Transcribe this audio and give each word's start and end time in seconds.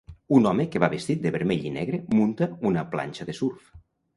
Un 0.37 0.45
home 0.51 0.63
que 0.75 0.79
va 0.83 0.89
vestit 0.93 1.21
de 1.27 1.33
vermell 1.35 1.67
i 1.71 1.75
negre 1.77 2.01
munta 2.21 2.51
una 2.71 2.89
planxa 2.97 3.29
de 3.29 3.37
surf. 3.43 3.71